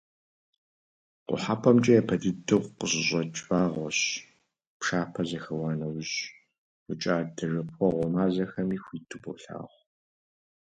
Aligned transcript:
КъухьэпӀэмкӀэ 1.27 1.91
япэ 1.99 2.15
дыдэу 2.21 2.63
къыщыщӀэкӀ 2.77 3.41
вагъуэщ, 3.47 3.99
пшапэ 4.79 5.21
зэхэуа 5.29 5.71
нэужь, 5.79 6.15
фокӀадэ-жэпуэгъуэ 6.83 8.07
мазэхэми 8.13 8.77
хуиту 8.83 9.21
болъагъу. 9.23 9.77